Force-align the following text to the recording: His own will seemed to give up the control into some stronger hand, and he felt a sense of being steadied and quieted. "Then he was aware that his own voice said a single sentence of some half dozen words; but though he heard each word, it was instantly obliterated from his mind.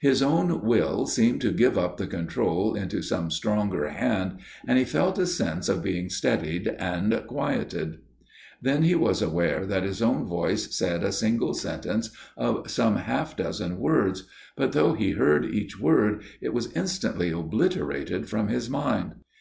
His 0.00 0.22
own 0.22 0.64
will 0.64 1.06
seemed 1.06 1.40
to 1.42 1.52
give 1.52 1.78
up 1.78 1.98
the 1.98 2.08
control 2.08 2.74
into 2.74 3.00
some 3.00 3.30
stronger 3.30 3.90
hand, 3.90 4.40
and 4.66 4.76
he 4.76 4.84
felt 4.84 5.18
a 5.20 5.24
sense 5.24 5.68
of 5.68 5.84
being 5.84 6.10
steadied 6.10 6.66
and 6.80 7.22
quieted. 7.28 7.98
"Then 8.60 8.82
he 8.82 8.96
was 8.96 9.22
aware 9.22 9.64
that 9.66 9.84
his 9.84 10.02
own 10.02 10.26
voice 10.26 10.74
said 10.74 11.04
a 11.04 11.12
single 11.12 11.54
sentence 11.54 12.10
of 12.36 12.68
some 12.68 12.96
half 12.96 13.36
dozen 13.36 13.78
words; 13.78 14.24
but 14.56 14.72
though 14.72 14.94
he 14.94 15.12
heard 15.12 15.44
each 15.44 15.78
word, 15.78 16.24
it 16.40 16.52
was 16.52 16.72
instantly 16.72 17.30
obliterated 17.30 18.28
from 18.28 18.48
his 18.48 18.68
mind. 18.68 19.12